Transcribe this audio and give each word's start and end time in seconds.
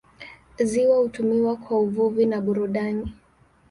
Ziwa 0.63 0.97
hutumiwa 0.97 1.55
kwa 1.55 1.79
uvuvi 1.79 2.25
na 2.25 2.41
burudani. 2.41 3.13